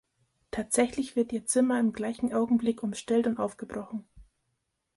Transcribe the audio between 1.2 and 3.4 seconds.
ihr Zimmer im gleichen Augenblick umstellt und